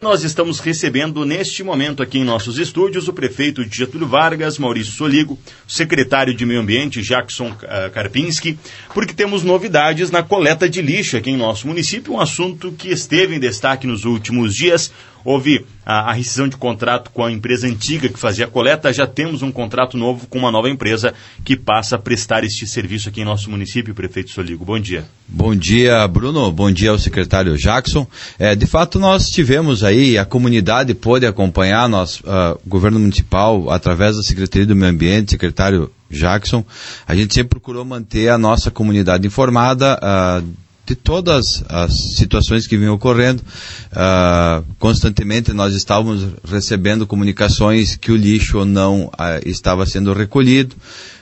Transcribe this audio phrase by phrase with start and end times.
[0.00, 4.92] Nós estamos recebendo neste momento aqui em nossos estúdios o prefeito de Getúlio Vargas, Maurício
[4.92, 5.36] Soligo,
[5.66, 8.56] o secretário de Meio Ambiente, Jackson uh, Karpinski,
[8.94, 13.34] porque temos novidades na coleta de lixo aqui em nosso município, um assunto que esteve
[13.34, 14.92] em destaque nos últimos dias.
[15.24, 19.06] Houve a, a, rescisão de contrato com a empresa antiga que fazia a coleta, já
[19.06, 21.14] temos um contrato novo com uma nova empresa
[21.44, 24.64] que passa a prestar este serviço aqui em nosso município, prefeito Soligo.
[24.64, 25.04] Bom dia.
[25.26, 26.50] Bom dia, Bruno.
[26.50, 28.06] Bom dia ao secretário Jackson.
[28.38, 34.16] É, de fato, nós tivemos aí, a comunidade pôde acompanhar, nós, uh, governo municipal, através
[34.16, 36.64] da Secretaria do Meio Ambiente, secretário Jackson,
[37.06, 42.78] a gente sempre procurou manter a nossa comunidade informada, uh, de todas as situações que
[42.78, 43.42] vinham ocorrendo.
[43.92, 49.12] Uh, constantemente nós estávamos recebendo comunicações que o lixo não uh,
[49.44, 50.74] estava sendo recolhido.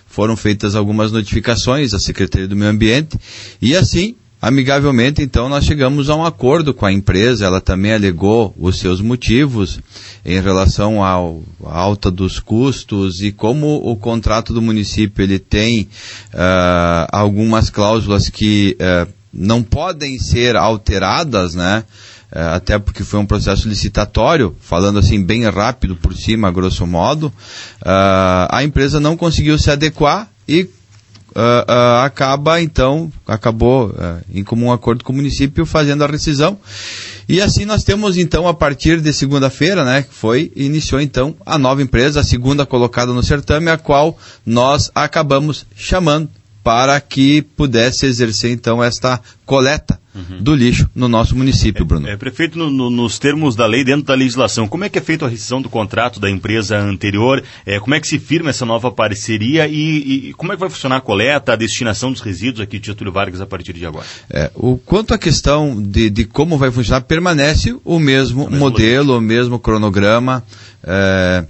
[0.07, 3.19] Foram feitas algumas notificações à Secretaria do Meio Ambiente
[3.61, 7.47] e assim Amigavelmente, então, nós chegamos a um acordo com a empresa.
[7.47, 9.81] Ela também alegou os seus motivos
[10.25, 11.19] em relação à
[11.65, 15.89] alta dos custos e como o contrato do município ele tem
[16.35, 21.85] uh, algumas cláusulas que uh, não podem ser alteradas, né?
[22.33, 27.27] É, até porque foi um processo licitatório, falando assim bem rápido por cima, grosso modo,
[27.27, 30.69] uh, a empresa não conseguiu se adequar e uh,
[31.39, 33.95] uh, acaba então, acabou
[34.33, 36.59] em comum acordo com o município fazendo a rescisão.
[37.29, 41.57] E assim nós temos então a partir de segunda-feira, né, que foi, iniciou então a
[41.57, 46.29] nova empresa, a segunda colocada no certame, a qual nós acabamos chamando
[46.67, 50.43] para que pudesse exercer então esta coleta uhum.
[50.43, 52.09] do lixo no nosso município, Bruno.
[52.09, 54.99] É, é prefeito, no, no, nos termos da lei, dentro da legislação, como é que
[54.99, 57.41] é feita a rescisão do contrato da empresa anterior?
[57.65, 60.69] É, como é que se firma essa nova parceria e, e, como é que vai
[60.69, 64.05] funcionar a coleta, a destinação dos resíduos aqui de Getúlio Vargas a partir de agora?
[64.29, 69.21] É, o, quanto à questão de, de como vai funcionar, permanece o mesmo, modelo, o
[69.21, 70.43] mesmo cronograma.
[70.83, 71.47] É,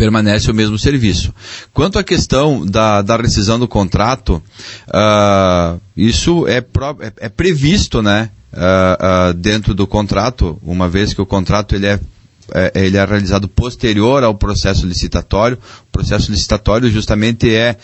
[0.00, 1.34] permanece o mesmo serviço.
[1.74, 4.42] Quanto à questão da, da rescisão do contrato,
[4.88, 11.12] uh, isso é, pro, é, é, previsto, né, uh, uh, dentro do contrato, uma vez
[11.12, 12.00] que o contrato ele é,
[12.54, 15.58] é ele é realizado posterior ao processo licitatório.
[15.86, 17.76] O processo licitatório justamente é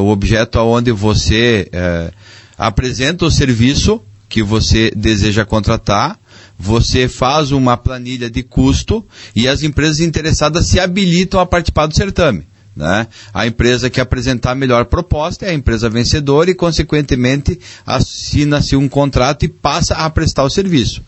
[0.00, 2.10] o objeto onde você eh,
[2.56, 4.00] apresenta o serviço
[4.32, 6.18] que você deseja contratar
[6.58, 9.04] você faz uma planilha de custo
[9.34, 12.46] e as empresas interessadas se habilitam a participar do certame.
[12.74, 13.08] Né?
[13.34, 18.88] A empresa que apresentar a melhor proposta é a empresa vencedora e, consequentemente, assina-se um
[18.88, 21.02] contrato e passa a prestar o serviço.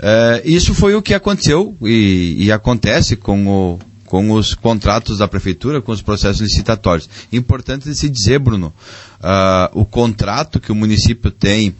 [0.00, 5.28] É, isso foi o que aconteceu e, e acontece com, o, com os contratos da
[5.28, 7.08] prefeitura, com os processos licitatórios.
[7.32, 8.74] Importante se dizer, Bruno,
[9.20, 11.74] uh, o contrato que o município tem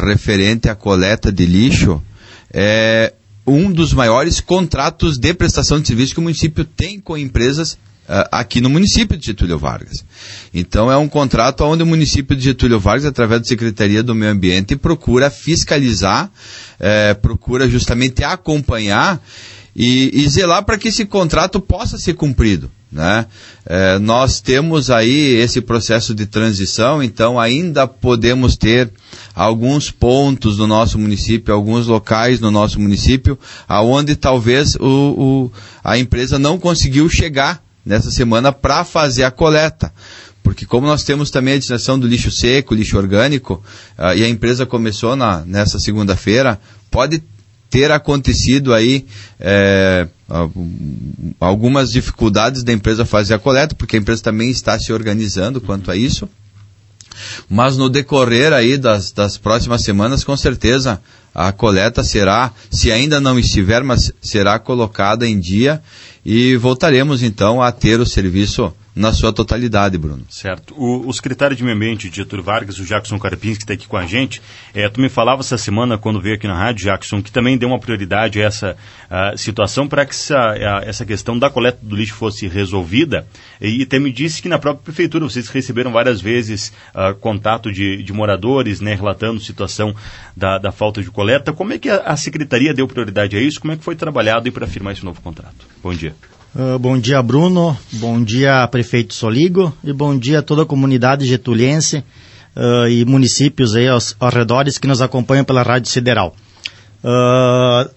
[0.00, 2.02] referente à coleta de lixo,
[2.52, 3.12] é
[3.46, 8.28] um dos maiores contratos de prestação de serviço que o município tem com empresas uh,
[8.32, 10.04] aqui no município de Getúlio Vargas.
[10.52, 14.32] Então é um contrato onde o município de Getúlio Vargas, através da Secretaria do Meio
[14.32, 16.30] Ambiente, procura fiscalizar,
[16.80, 19.20] eh, procura justamente acompanhar
[19.74, 22.70] e, e zelar para que esse contrato possa ser cumprido.
[22.94, 23.26] Né?
[23.66, 28.88] É, nós temos aí esse processo de transição, então ainda podemos ter
[29.34, 35.52] alguns pontos no nosso município, alguns locais no nosso município, aonde talvez o, o
[35.82, 39.92] a empresa não conseguiu chegar nessa semana para fazer a coleta.
[40.40, 43.60] Porque como nós temos também a destinação do lixo seco, lixo orgânico,
[43.98, 46.60] uh, e a empresa começou na, nessa segunda-feira,
[46.92, 47.20] pode
[47.74, 49.04] ter acontecido aí
[49.40, 50.06] é,
[51.40, 55.90] algumas dificuldades da empresa fazer a coleta, porque a empresa também está se organizando quanto
[55.90, 56.28] a isso.
[57.50, 61.00] Mas no decorrer aí das, das próximas semanas, com certeza,
[61.34, 65.82] a coleta será, se ainda não estiver, mas será colocada em dia
[66.24, 70.24] e voltaremos então a ter o serviço na sua totalidade, Bruno.
[70.28, 70.74] Certo.
[70.76, 73.96] O, o secretário de Meio Ambiente, Getúlio Vargas, o Jackson Carpins, que está aqui com
[73.96, 74.40] a gente,
[74.72, 77.68] é, tu me falava essa semana, quando veio aqui na rádio, Jackson, que também deu
[77.68, 78.76] uma prioridade a essa
[79.10, 83.26] uh, situação para que essa, a, essa questão da coleta do lixo fosse resolvida.
[83.60, 88.02] E, até me disse que na própria prefeitura vocês receberam várias vezes uh, contato de,
[88.02, 89.94] de, moradores, né, relatando situação
[90.36, 91.52] da, da, falta de coleta.
[91.52, 93.60] Como é que a, a secretaria deu prioridade a isso?
[93.60, 95.66] Como é que foi trabalhado para firmar esse novo contrato?
[95.82, 96.14] Bom dia.
[96.56, 97.76] Uh, bom dia, Bruno.
[97.94, 99.76] Bom dia, prefeito Soligo.
[99.82, 102.04] E bom dia a toda a comunidade getuliense
[102.54, 106.32] uh, e municípios aí aos, aos redores que nos acompanham pela Rádio Sideral.
[107.02, 107.90] Uh,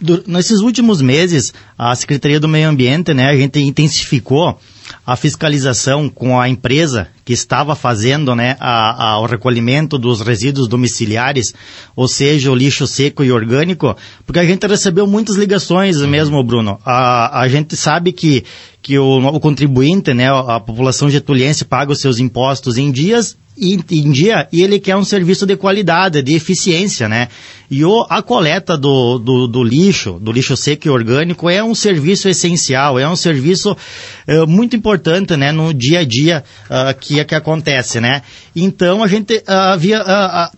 [0.00, 4.58] do, nesses últimos meses, a Secretaria do Meio Ambiente, né, a gente intensificou
[5.06, 10.68] a fiscalização com a empresa que estava fazendo né, a, a, o recolhimento dos resíduos
[10.68, 11.54] domiciliares,
[11.94, 16.78] ou seja, o lixo seco e orgânico, porque a gente recebeu muitas ligações mesmo, Bruno.
[16.84, 18.44] A, a gente sabe que,
[18.86, 23.82] que o, o contribuinte, né, a população getuliense paga os seus impostos em dias em,
[23.90, 27.26] em dia e ele quer um serviço de qualidade, de eficiência, né?
[27.68, 31.74] E o, a coleta do, do, do, lixo, do lixo seco e orgânico, é um
[31.74, 37.24] serviço essencial, é um serviço uh, muito importante, né, no dia a dia uh, que,
[37.24, 38.22] que acontece, né?
[38.54, 40.00] Então a gente uh, havia,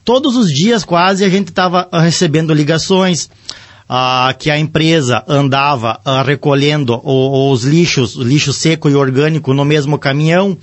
[0.04, 3.30] todos os dias quase a gente estava recebendo ligações,
[3.88, 9.98] Uh, que a empresa andava uh, recolhendo os lixos, lixo seco e orgânico no mesmo
[9.98, 10.58] caminhão.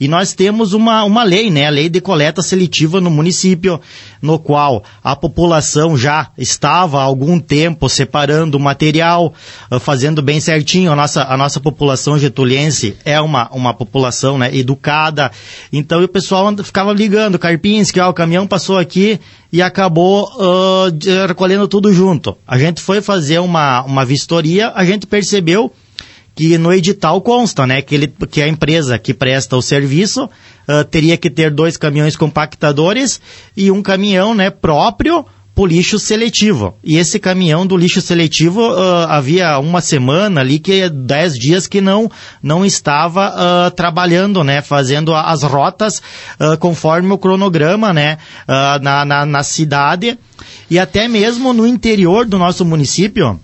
[0.00, 1.66] E nós temos uma, uma lei, né?
[1.66, 3.80] A lei de coleta seletiva no município,
[4.22, 9.34] no qual a população já estava há algum tempo separando o material,
[9.70, 10.92] ah, fazendo bem certinho.
[10.92, 15.30] A nossa, a nossa população getuliense é uma, uma população né, educada.
[15.72, 19.18] Então o pessoal ficava ligando, Carpinski, ó, o caminhão passou aqui
[19.52, 22.36] e acabou uh, recolhendo tudo junto.
[22.46, 25.72] A gente foi fazer uma, uma vistoria, a gente percebeu
[26.38, 30.84] que no edital consta, né, que, ele, que a empresa que presta o serviço uh,
[30.88, 33.20] teria que ter dois caminhões compactadores
[33.56, 36.76] e um caminhão, né, próprio para lixo seletivo.
[36.84, 41.80] E esse caminhão do lixo seletivo uh, havia uma semana ali que dez dias que
[41.80, 42.08] não
[42.40, 46.00] não estava uh, trabalhando, né, fazendo as rotas
[46.38, 48.18] uh, conforme o cronograma, né,
[48.80, 50.16] na, na, na cidade
[50.70, 53.40] e até mesmo no interior do nosso município.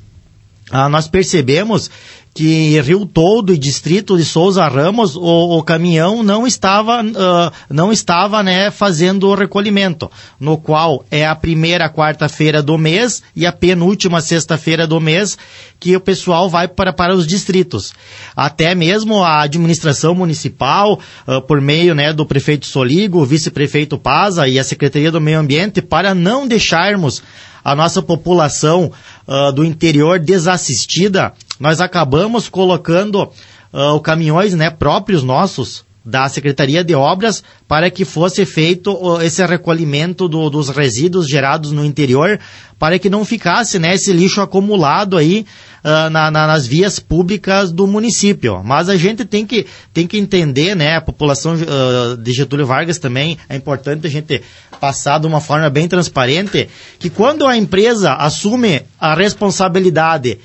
[0.91, 1.91] Nós percebemos
[2.35, 7.93] que Rio Todo e distrito de Souza Ramos, o, o caminhão não estava, uh, não
[7.93, 10.11] estava né, fazendo o recolhimento,
[10.41, 15.39] no qual é a primeira quarta-feira do mês e a penúltima sexta-feira do mês
[15.79, 17.95] que o pessoal vai para, para os distritos.
[18.35, 20.99] Até mesmo a administração municipal,
[21.29, 25.39] uh, por meio né, do prefeito Soligo, o vice-prefeito Paza e a Secretaria do Meio
[25.39, 27.23] Ambiente, para não deixarmos
[27.65, 28.93] a nossa população
[29.27, 33.33] uh, do interior desassistida, nós acabamos colocando
[33.73, 40.29] uh, caminhões né, próprios nossos da Secretaria de Obras para que fosse feito esse recolhimento
[40.29, 42.39] do, dos resíduos gerados no interior,
[42.79, 45.47] para que não ficasse né, esse lixo acumulado aí
[45.83, 48.63] uh, na, na, nas vias públicas do município.
[48.63, 52.99] Mas a gente tem que, tem que entender, né, a população uh, de Getúlio Vargas
[52.99, 54.43] também, é importante a gente
[54.79, 56.69] passar de uma forma bem transparente,
[56.99, 60.39] que quando a empresa assume a responsabilidade,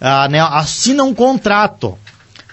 [0.00, 1.96] uh, né, assina um contrato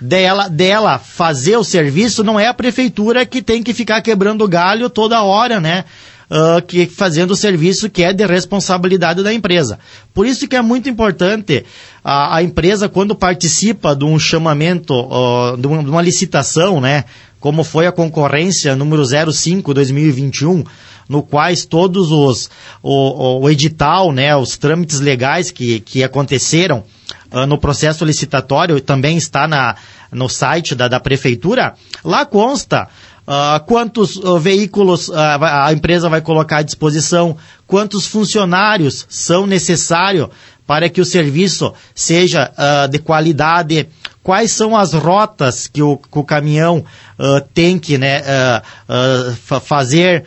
[0.02, 4.90] dela, dela fazer o serviço, não é a prefeitura que tem que ficar quebrando galho
[4.90, 5.86] toda hora, né?
[6.30, 9.78] Uh, que fazendo o serviço que é de responsabilidade da empresa.
[10.14, 11.66] Por isso que é muito importante
[12.02, 17.04] a, a empresa, quando participa de um chamamento, uh, de, uma, de, uma, licitação, né,
[17.38, 20.64] como foi a concorrência número 05 2021,
[21.10, 22.50] no quais todos os,
[22.82, 26.86] o, o edital, né, os trâmites legais que, que aconteceram,
[27.48, 29.76] no processo licitatório, também está na,
[30.12, 31.74] no site da, da prefeitura,
[32.04, 32.88] lá consta
[33.22, 37.38] Uh, quantos uh, veículos uh, a empresa vai colocar à disposição,
[37.68, 40.28] quantos funcionários são necessários
[40.66, 42.50] para que o serviço seja
[42.90, 43.90] de qualidade,
[44.24, 46.86] quais são as rotas que o, que o caminhão
[47.54, 48.22] tem que né,
[49.62, 50.24] fazer,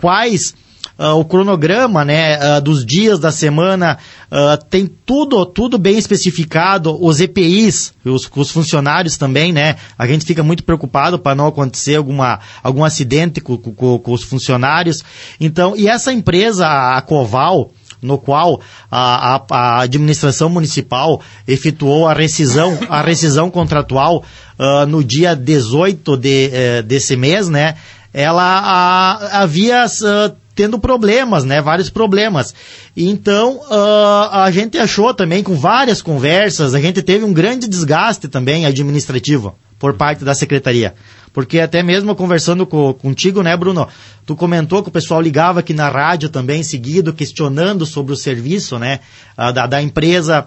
[0.00, 0.54] quais
[0.98, 3.98] uh, o cronograma né, uh, dos dias da semana,
[4.30, 9.76] uh, tem tudo, tudo bem especificado, os EPIs, os, os funcionários também, né?
[9.96, 14.22] A gente fica muito preocupado para não acontecer alguma, algum acidente com, com, com os
[14.22, 15.02] funcionários.
[15.40, 22.14] Então, e essa empresa, a Coval, no qual a, a, a, administração municipal efetuou a
[22.14, 24.24] rescisão, a rescisão contratual
[24.58, 27.74] uh, no dia 18 de, uh, desse mês, né?
[28.12, 31.62] Ela a, havia uh, tendo problemas, né?
[31.62, 32.52] Vários problemas.
[32.96, 38.26] Então, uh, a gente achou também, com várias conversas, a gente teve um grande desgaste
[38.26, 40.94] também administrativo por parte da secretaria.
[41.32, 43.86] Porque até mesmo conversando com, contigo, né, Bruno?
[44.26, 48.80] Tu comentou que o pessoal ligava aqui na rádio também, seguido, questionando sobre o serviço,
[48.80, 48.98] né,
[49.36, 50.44] da, da empresa.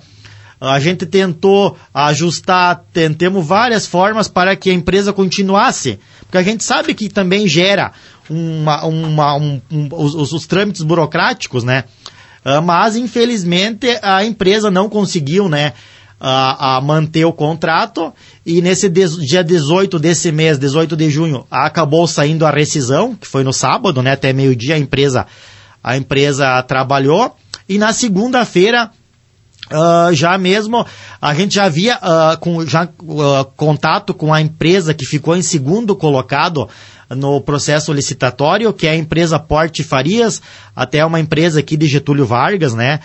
[0.60, 6.66] A gente tentou ajustar, tentemos várias formas para que a empresa continuasse, porque a gente
[6.66, 7.94] sabe que também gera
[8.32, 11.84] uma, uma, um, um, os, os, trâmites burocráticos, né?
[12.46, 15.74] Uh, mas, infelizmente, a empresa não conseguiu, né?
[16.24, 18.14] A, a, manter o contrato
[18.46, 23.44] e nesse dia 18 desse mês, 18 de junho, acabou saindo a rescisão, que foi
[23.44, 25.26] no sábado, né, até meio-dia a empresa
[25.84, 27.36] a empresa trabalhou
[27.68, 28.92] e na segunda-feira
[29.72, 30.86] Uh, já mesmo,
[31.22, 35.42] a gente já havia uh, com, já, uh, contato com a empresa que ficou em
[35.42, 36.68] segundo colocado
[37.16, 40.42] no processo licitatório, que é a empresa Porte Farias,
[40.76, 43.00] até uma empresa aqui de Getúlio Vargas, né,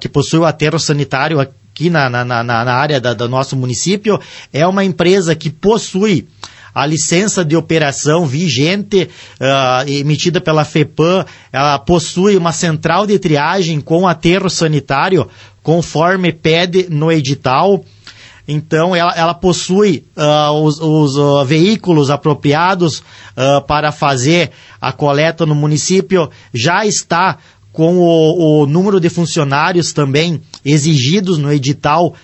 [0.00, 4.20] que possui o aterro sanitário aqui na, na, na, na área da, do nosso município.
[4.52, 6.26] É uma empresa que possui
[6.74, 9.08] a licença de operação vigente
[9.40, 15.28] uh, emitida pela FEPAM, ela possui uma central de triagem com aterro sanitário
[15.60, 17.84] conforme pede no edital.
[18.50, 24.50] Então, ela, ela possui uh, os, os uh, veículos apropriados uh, para fazer
[24.80, 27.36] a coleta no município, já está
[27.70, 32.14] com o, o número de funcionários também exigidos no edital,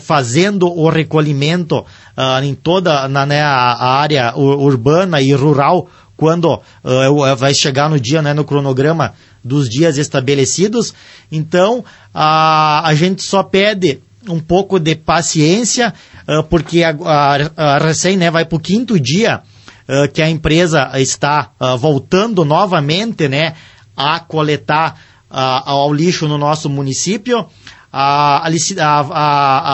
[0.00, 1.84] fazendo o recolhimento
[2.42, 6.58] em toda na, né, a, área urbana e rural, quando
[7.36, 9.12] vai chegar no dia, né, no cronograma
[9.44, 10.94] dos dias estabelecidos.
[11.30, 15.92] Então, a, a gente só pede um pouco de paciência,
[16.28, 19.42] uh, porque a, a, a recém né, vai para o quinto dia
[19.88, 23.54] uh, que a empresa está uh, voltando novamente né,
[23.96, 24.96] a coletar
[25.28, 27.46] ao lixo no nosso município.
[27.92, 28.48] Há,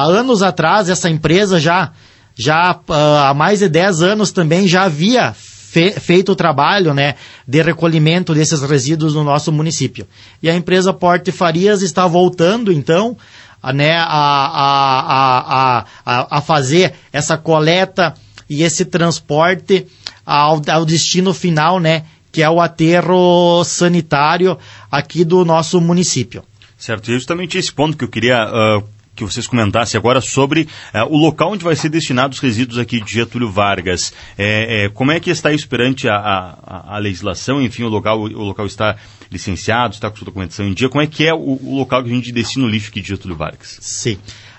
[0.08, 1.92] anos atrás, essa empresa já,
[2.34, 5.34] já há mais de 10 anos também já havia
[5.72, 7.14] fe, feito o trabalho né,
[7.48, 10.06] de recolhimento desses resíduos no nosso município.
[10.42, 13.16] E a empresa Porte Farias está voltando, então,
[13.62, 18.14] a, né, a, a, a, a, fazer essa coleta
[18.48, 19.86] e esse transporte
[20.26, 24.58] ao, ao destino final, né, que é o aterro sanitário
[24.90, 26.42] aqui do nosso município.
[26.76, 28.84] Certo, e justamente esse ponto que eu queria uh,
[29.26, 33.00] que vocês comentassem agora sobre uh, o local onde vai ser destinados os resíduos aqui
[33.00, 34.12] de Getúlio Vargas.
[34.36, 37.62] É, é, como é que está isso perante a, a, a, legislação?
[37.62, 38.96] Enfim, o local, o local está
[39.30, 40.88] licenciado, está com sua documentação em dia.
[40.88, 43.08] Como é que é o, o local que a gente destina o lixo aqui de
[43.08, 43.78] Getúlio Vargas?
[43.80, 44.18] Sim.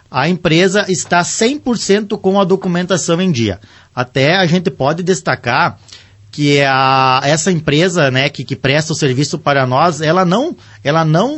[0.09, 3.59] A empresa está 100% com a documentação em dia.
[3.95, 5.79] Até a gente pode destacar
[6.33, 11.05] que a, essa empresa, né, que, que presta o serviço para nós, ela não, ela
[11.05, 11.37] não,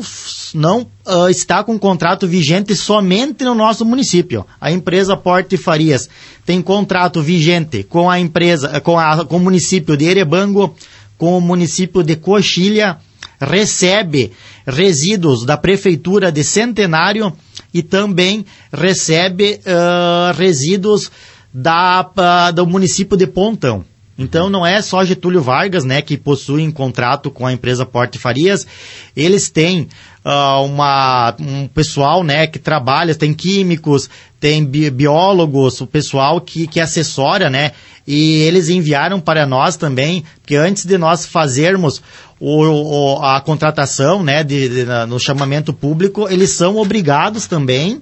[0.54, 4.46] não uh, está com contrato vigente somente no nosso município.
[4.60, 6.10] A empresa Porte Farias
[6.46, 10.76] tem contrato vigente com a empresa, com, a, com o município de Erebango,
[11.18, 12.98] com o município de Coxilha,
[13.40, 14.32] recebe
[14.66, 17.34] resíduos da prefeitura de Centenário
[17.74, 21.12] e também recebe uh, resíduos
[21.54, 23.86] da, uh, do município de Pontão.
[24.18, 28.18] Então não é só Getúlio Vargas, né, que possui um contrato com a empresa Porte
[28.18, 28.66] Farias.
[29.14, 29.90] Eles têm
[30.24, 36.66] uh, uma, um pessoal, né, que trabalha, tem químicos, tem bi biólogos, o pessoal que,
[36.66, 37.74] que assessora, né,
[38.08, 42.02] e eles enviaram para nós também, que antes de nós fazermos
[42.40, 48.02] o, o, a contratação, né, de, de, no chamamento público, eles são obrigados também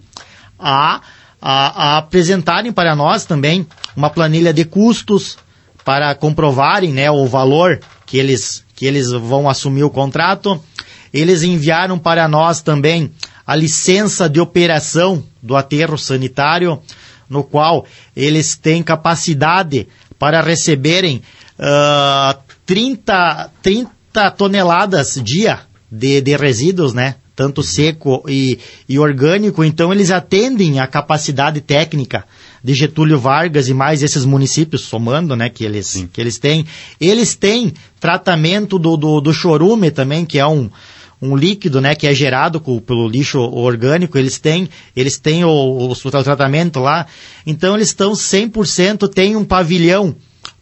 [0.60, 1.02] a,
[1.42, 3.66] a, a apresentarem para nós também
[3.96, 5.38] uma planilha de custos,
[5.84, 10.62] para comprovarem né, o valor que eles, que eles vão assumir o contrato.
[11.14, 13.12] Eles enviaram para nós também
[13.46, 16.82] a licença de operação do aterro sanitário,
[17.30, 17.86] no qual
[18.16, 19.88] eles têm capacidade
[20.18, 21.22] para receberem
[21.60, 25.60] uh, 30, 30 toneladas dia
[25.92, 27.16] de, de resíduos, né?
[27.36, 32.26] Tanto seco e, e orgânico, então eles atendem a capacidade técnica
[32.64, 36.66] de Getúlio Vargas e mais esses municípios, somando, né, que eles, que eles têm.
[37.00, 40.70] Eles têm tratamento do, do, do chorume também, que é um,
[41.22, 45.50] um líquido, né, que é gerado com, pelo lixo orgânico, eles têm, eles têm o,
[45.50, 47.06] o, o tratamento lá.
[47.46, 50.16] Então eles estão 100%, tem um pavilhão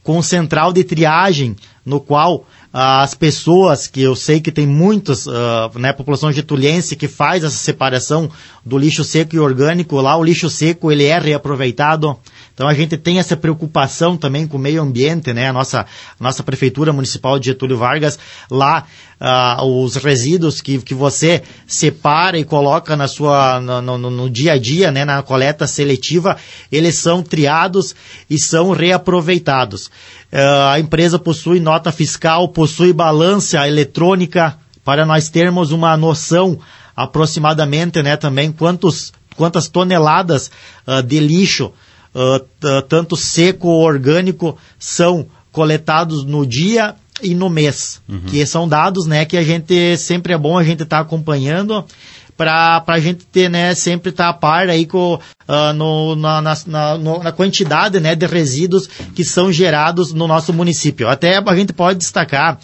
[0.04, 1.56] com central de triagem,
[1.86, 7.08] no qual as pessoas, que eu sei que tem muitas, uh, né, população getuliense que
[7.08, 8.30] faz essa separação
[8.66, 12.18] do lixo seco e orgânico, lá o lixo seco ele é reaproveitado,
[12.54, 15.50] então a gente tem essa preocupação também com o meio ambiente, né?
[15.50, 18.86] A nossa, a nossa prefeitura municipal de Getúlio Vargas, lá
[19.20, 24.54] uh, os resíduos que, que você separa e coloca na sua, no, no, no, dia
[24.54, 25.06] a dia, né?
[25.06, 26.38] Na coleta seletiva,
[26.72, 27.96] eles são triados
[28.30, 29.88] e são reaproveitados.
[30.32, 36.60] Uh, a empresa possui nota fiscal, possui balança eletrônica para nós termos uma noção
[36.96, 38.18] aproximadamente, né?
[38.18, 40.52] Também quantos, quantas toneladas
[40.86, 41.72] uh, de lixo
[42.14, 48.22] uh, tanto seco ou orgânico, são coletados no dia e no mês, uhum.
[48.22, 51.86] que são dados, né, que a gente sempre é bom a gente estar tá acompanhando
[52.36, 56.42] para a gente ter, né, sempre estar tá a par aí com, uh, no, na,
[56.42, 61.08] na, no, na, quantidade, né, de resíduos que são gerados no nosso município.
[61.08, 62.58] Até a gente pode destacar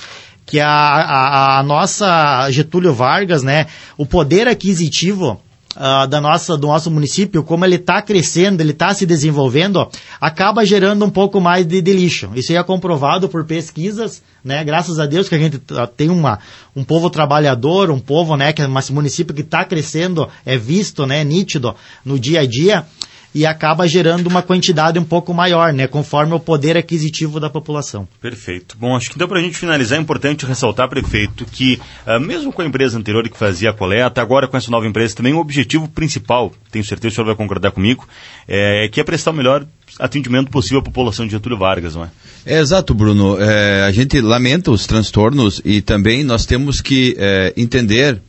[0.45, 5.39] que a, a, a nossa Getúlio Vargas, né, o poder aquisitivo
[5.77, 9.87] uh, da nossa, do nosso município, como ele está crescendo, ele está se desenvolvendo,
[10.19, 12.29] acaba gerando um pouco mais de, de, lixo.
[12.35, 14.63] Isso é comprovado por pesquisas, né?
[14.63, 15.61] Graças a Deus que a gente
[15.95, 16.39] tem uma,
[16.75, 21.05] um povo trabalhador, um povo, né, que é um município que está crescendo, é visto,
[21.05, 22.85] né, nítido no dia a dia
[23.33, 28.07] e acaba gerando uma quantidade um pouco maior, né, conforme o poder aquisitivo da população.
[28.21, 28.75] Perfeito.
[28.79, 32.51] Bom, acho que então para a gente finalizar é importante ressaltar, prefeito, que uh, mesmo
[32.51, 35.39] com a empresa anterior que fazia a coleta, agora com essa nova empresa também o
[35.39, 38.07] objetivo principal, tenho certeza que o senhor vai concordar comigo,
[38.47, 39.65] é, que é prestar o melhor
[39.99, 42.09] atendimento possível à população de Getúlio Vargas, não é?
[42.45, 43.37] É exato, Bruno.
[43.39, 48.21] É, a gente lamenta os transtornos e também nós temos que é, entender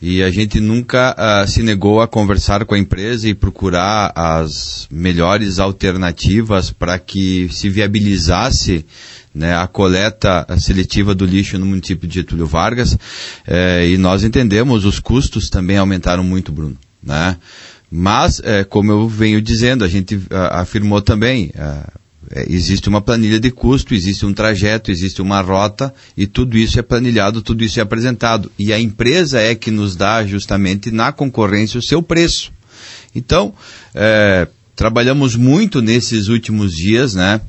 [0.00, 4.86] e a gente nunca uh, se negou a conversar com a empresa e procurar as
[4.90, 8.84] melhores alternativas para que se viabilizasse
[9.36, 12.96] né, a coleta seletiva do lixo no município de Getúlio Vargas.
[13.46, 16.76] Eh, e nós entendemos, os custos também aumentaram muito, Bruno.
[17.02, 17.36] Né?
[17.90, 21.92] Mas, eh, como eu venho dizendo, a gente uh, afirmou também, uh,
[22.30, 26.78] é, existe uma planilha de custo, existe um trajeto, existe uma rota e tudo isso
[26.78, 28.50] é planilhado, tudo isso é apresentado.
[28.58, 32.52] E a empresa é que nos dá justamente na concorrência o seu preço.
[33.14, 33.54] Então,
[33.94, 37.40] é, trabalhamos muito nesses últimos dias, né?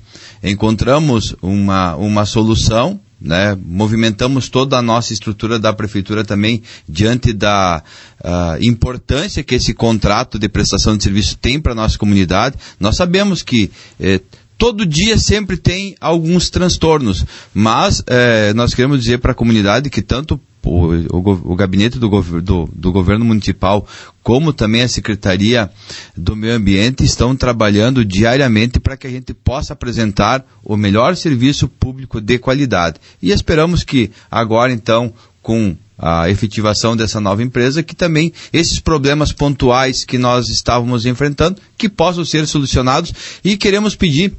[0.41, 3.57] Encontramos uma, uma solução, né?
[3.65, 7.83] Movimentamos toda a nossa estrutura da prefeitura também diante da
[8.23, 12.55] uh, importância que esse contrato de prestação de serviço tem para a nossa comunidade.
[12.79, 14.21] Nós sabemos que eh,
[14.57, 20.01] todo dia sempre tem alguns transtornos, mas é, nós queremos dizer para a comunidade que
[20.01, 22.09] tanto o, o, o gabinete do,
[22.41, 23.87] do, do, governo municipal,
[24.21, 25.69] como também a Secretaria
[26.15, 31.69] do Meio Ambiente, estão trabalhando diariamente para que a gente possa apresentar o melhor serviço
[31.69, 32.99] público de qualidade.
[33.21, 39.31] E esperamos que agora, então, com a efetivação dessa nova empresa, que também esses problemas
[39.31, 44.33] pontuais que nós estávamos enfrentando, que possam ser solucionados e queremos pedir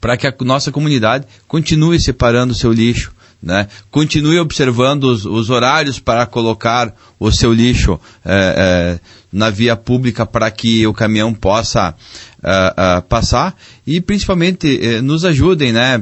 [0.00, 3.12] para que a nossa comunidade continue separando o seu lixo,
[3.42, 3.68] né?
[3.90, 9.00] continue observando os, os horários para colocar o seu lixo é, é,
[9.32, 11.94] na via pública para que o caminhão possa
[12.42, 13.54] é, passar
[13.86, 16.00] e principalmente nos ajudem né,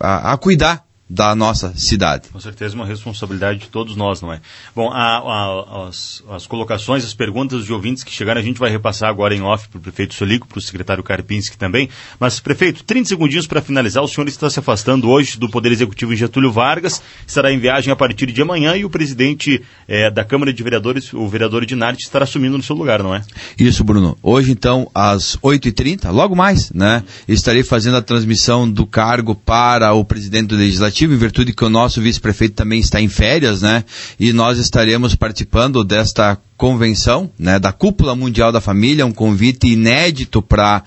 [0.00, 2.28] a, a cuidar da nossa cidade.
[2.32, 4.40] Com certeza uma responsabilidade de todos nós, não é?
[4.74, 8.70] Bom, a, a, as, as, colocações, as perguntas de ouvintes que chegaram, a gente vai
[8.70, 11.88] repassar agora em off para o prefeito Solico, para o secretário Karpinski também.
[12.18, 14.02] Mas, prefeito, 30 segundinhos para finalizar.
[14.02, 17.92] O senhor está se afastando hoje do Poder Executivo em Getúlio Vargas, estará em viagem
[17.92, 22.02] a partir de amanhã e o presidente é, da Câmara de Vereadores, o vereador Dinarte,
[22.02, 23.22] estará assumindo no seu lugar, não é?
[23.56, 24.18] Isso, Bruno.
[24.20, 27.04] Hoje, então, às 8h30, logo mais, né?
[27.28, 31.64] Estarei fazendo a transmissão do cargo para o presidente do Legislativo legislativo, em virtude que
[31.64, 33.84] o nosso vice-prefeito também está em férias, né?
[34.18, 40.40] E nós estaremos participando desta convenção, né, da Cúpula Mundial da Família, um convite inédito
[40.40, 40.82] pra,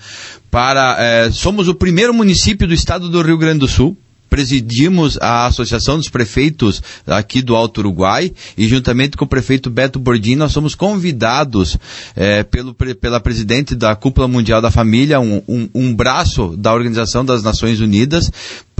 [0.50, 0.96] para.
[0.98, 3.96] É, somos o primeiro município do estado do Rio Grande do Sul
[4.30, 9.98] presidimos a Associação dos Prefeitos aqui do Alto Uruguai e juntamente com o prefeito Beto
[9.98, 11.76] Bordim nós somos convidados
[12.14, 17.24] é, pelo, pela presidente da Cúpula Mundial da Família, um, um, um braço da Organização
[17.24, 18.30] das Nações Unidas,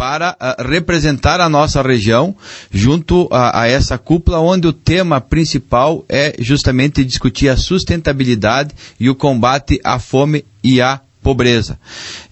[0.01, 2.35] para uh, representar a nossa região
[2.71, 9.11] junto a, a, essa cúpula, onde o tema principal é justamente discutir a sustentabilidade e
[9.11, 11.79] o combate à fome e à pobreza.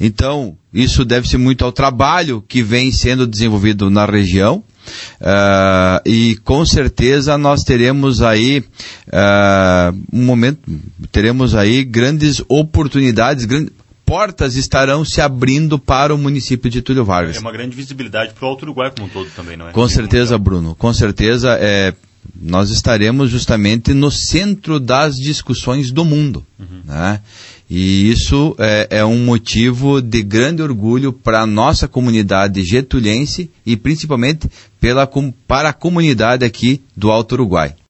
[0.01, 4.62] Então, isso deve-se muito ao trabalho que vem sendo desenvolvido na região.
[5.20, 8.64] Uh, e com certeza nós teremos aí
[9.09, 10.61] uh, um momento,
[11.12, 13.70] teremos aí grandes oportunidades, grandes,
[14.09, 17.37] portas estarão se abrindo para o município de Túlio Vargas.
[17.37, 19.72] É uma grande visibilidade para o Alto Uruguai como um todo também, não é?
[19.72, 20.74] Com certeza, Bruno.
[20.74, 21.92] Com certeza, é,
[22.41, 26.45] nós estaremos justamente no centro das discussões do mundo.
[26.59, 26.81] Uhum.
[26.85, 27.21] Né?
[27.71, 33.77] E isso é, é, um motivo de grande orgulho para a nossa comunidade getulense e
[33.77, 34.49] principalmente
[34.81, 35.09] pela,
[35.47, 37.75] para a comunidade aqui do Alto Uruguai.